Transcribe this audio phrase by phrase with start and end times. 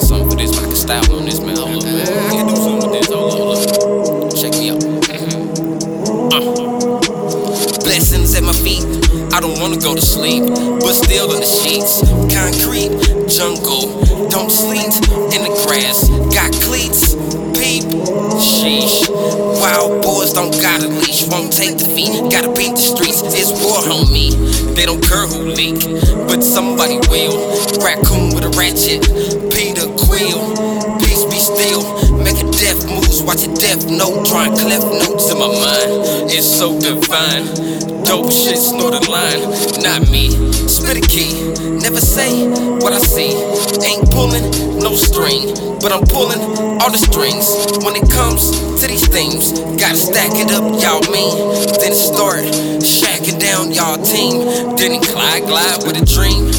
[0.00, 1.56] style on this, man.
[1.56, 2.06] Hold up, man.
[2.06, 3.08] I can do something with this.
[3.08, 4.36] Hold up, hold up.
[4.36, 4.84] Check me out.
[6.32, 6.40] Uh.
[7.80, 8.84] Blessings at my feet.
[9.32, 10.44] I don't wanna go to sleep,
[10.80, 12.00] but still in the sheets.
[12.32, 12.92] Concrete,
[13.28, 14.92] jungle, don't sleep
[15.32, 16.08] in the grass.
[16.32, 17.14] Got cleats,
[17.56, 17.84] peep,
[18.40, 19.08] sheesh.
[19.60, 22.12] Wild boys don't got a leash, won't take defeat.
[22.30, 23.80] Gotta beat the streets, it's war
[24.12, 24.30] me.
[24.74, 25.80] They don't care who leak,
[26.28, 27.36] but somebody will.
[27.80, 29.04] Raccoon with a ratchet,
[30.16, 30.96] Quill.
[30.96, 31.84] Peace be still,
[32.16, 36.32] making death moves, watching death note, drawing cleft notes in my mind.
[36.32, 37.44] It's so divine.
[38.00, 39.44] Dope shit, snort a line,
[39.84, 40.32] not me.
[40.72, 41.52] Spit a key,
[41.84, 42.48] never say
[42.80, 43.36] what I see.
[43.84, 44.48] Ain't pulling
[44.80, 45.52] no string,
[45.84, 46.40] but I'm pulling
[46.80, 47.52] all the strings.
[47.84, 51.36] When it comes to these things, gotta stack it up, y'all mean.
[51.76, 52.40] Then start
[52.80, 54.48] shacking down y'all team.
[54.80, 56.55] Then glide, glide with a dream.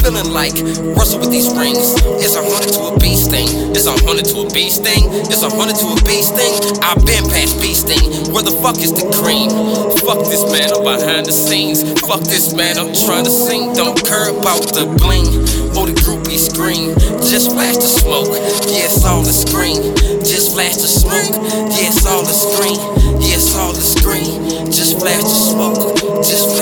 [0.00, 0.56] Feeling like
[0.96, 1.92] Russell with these rings.
[2.24, 3.48] It's a hundred to a beast thing.
[3.76, 5.04] It's a hundred to a beast thing.
[5.28, 6.56] It's a hundred to a beast thing.
[6.80, 8.32] I've been past beast thing.
[8.32, 9.52] Where the fuck is the cream?
[10.00, 11.84] Fuck this man, I'm behind the scenes.
[12.00, 13.76] Fuck this man, I'm trying to sing.
[13.76, 15.28] Don't care about the bling
[15.76, 16.96] or the groupie scream.
[17.20, 18.32] Just flash the smoke.
[18.72, 19.84] Yeah, it's all the screen.
[20.24, 21.36] Just flash the smoke.
[21.76, 22.80] Yeah, it's all the screen.
[23.20, 24.72] Yeah, it's all the screen.
[24.72, 26.24] Just flash the smoke.
[26.24, 26.59] Just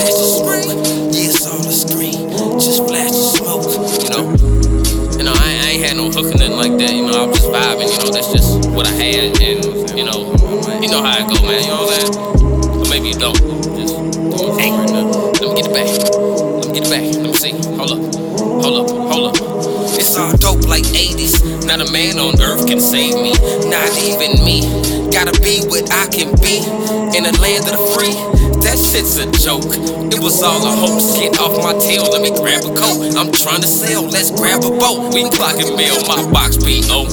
[6.09, 6.95] I, I ain't had hook or nothing like that.
[6.95, 7.91] You know, I'm just vibing.
[7.93, 10.33] You know, that's just what I had, and you know,
[10.81, 11.63] you know how it go, man.
[11.63, 12.81] You know what I'm saying?
[12.81, 13.37] Or maybe you don't.
[13.37, 14.71] Just doing hey.
[14.71, 15.29] now.
[15.37, 15.89] Let me get it back.
[16.09, 17.05] Let me get it back.
[17.05, 17.53] Let me see.
[17.77, 18.01] Hold up.
[18.63, 18.97] Hold up.
[19.13, 19.37] Hold up.
[19.99, 21.67] It's all dope like 80s.
[21.67, 23.33] Not a man on earth can save me.
[23.69, 24.65] Not even me.
[25.13, 26.65] Gotta be what I can be
[27.17, 28.48] in a land of the free.
[28.69, 29.65] That shit's a joke.
[30.13, 31.19] It was all a hoax.
[31.19, 33.17] Get off my tail, let me grab a coat.
[33.17, 35.15] I'm trying to sell, let's grab a boat.
[35.15, 37.09] We clocking mail, my box PO.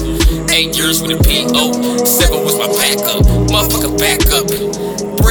[0.52, 2.04] Eight years with a PO.
[2.04, 3.24] Seven was my backup.
[3.48, 4.20] Motherfucker, back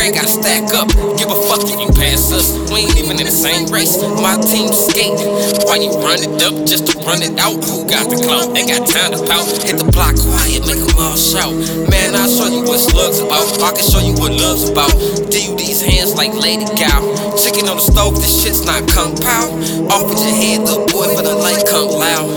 [0.06, 0.86] Bread gotta stack up.
[1.18, 2.54] Give a fuck if you pass us.
[2.70, 3.98] We ain't even in the same race.
[4.22, 5.18] My team skate.
[5.66, 7.58] Why you run it up just to run it out?
[7.66, 8.54] Who got the clout?
[8.54, 9.50] Ain't got time to pout.
[9.66, 11.58] Hit the block quiet, make them all shout.
[11.90, 13.50] Man, I'll show you what slugs about.
[13.66, 14.94] I can show you what love's about.
[15.34, 17.02] Do these hands like Lady Gal?
[17.42, 19.58] Chicken on the stove, this shit's not kung pao.
[19.90, 22.30] Off with your head, little boy, for the light kung loud.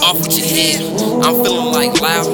[0.00, 0.80] Off with your head,
[1.20, 2.24] I'm feeling like loud.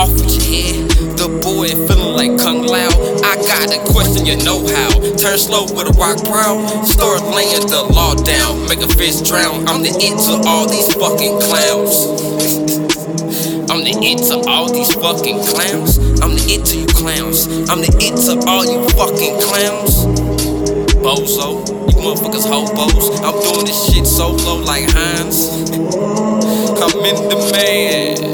[0.00, 0.88] Off with your head,
[1.20, 3.07] the boy feeling like Kung Lao.
[3.28, 4.88] I gotta question your know-how.
[5.20, 6.64] Turn slow with a rock proud.
[6.86, 8.64] Start laying the law down.
[8.72, 9.68] Make a fish drown.
[9.68, 12.08] I'm the it to all these fucking clowns.
[13.68, 15.98] I'm the it to all these fucking clowns.
[16.24, 17.44] I'm the it to you clowns.
[17.68, 20.08] I'm the it to all you fucking clowns.
[21.04, 23.12] Bozo, you motherfuckers hobos.
[23.20, 25.52] I'm doing this shit solo like Heinz.
[26.80, 28.27] I'm in demand.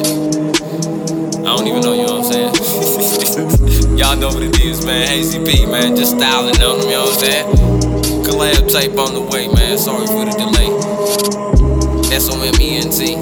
[3.97, 5.07] Y'all know what it is, man.
[5.07, 5.95] Hazy P, man.
[5.95, 7.47] Just styling on them, you know what I'm saying?
[8.25, 9.79] Collab tape on the way, man.
[9.79, 10.71] Sorry for the delay.
[12.13, 13.15] S O M E N T.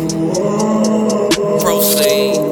[1.62, 2.51] Proceed.